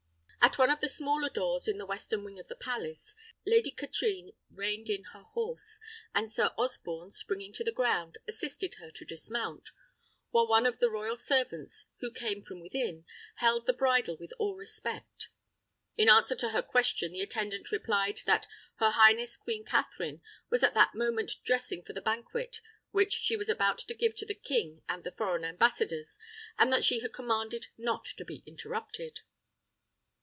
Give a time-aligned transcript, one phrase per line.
[0.43, 3.13] At one of the smaller doors in the western wing of the palace,
[3.45, 5.79] Lady Katrine reined in her horse,
[6.15, 9.69] and Sir Osborne, springing to the ground, assisted her to dismount,
[10.31, 14.55] while one of the royal servants, who came from within, held the bridle with all
[14.55, 15.29] respect.
[15.95, 18.47] In answer to her question the attendant replied, that
[18.77, 22.59] "her highness Queen Katherine was at that moment dressing for the banquet
[22.89, 26.17] which she was about to give to the king and the foreign ambassadors,
[26.57, 29.21] and that she had commanded not to be interrupted."